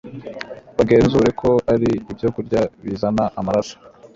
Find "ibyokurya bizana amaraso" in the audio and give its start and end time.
2.11-3.75